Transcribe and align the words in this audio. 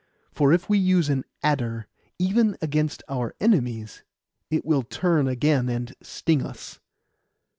For 0.31 0.51
if 0.51 0.67
we 0.67 0.79
use 0.79 1.09
an 1.09 1.25
adder 1.43 1.85
even 2.17 2.57
against 2.59 3.03
our 3.07 3.35
enemies, 3.39 4.03
it 4.49 4.65
will 4.65 4.81
turn 4.81 5.27
again 5.27 5.69
and 5.69 5.93
sting 6.01 6.43
us. 6.43 6.79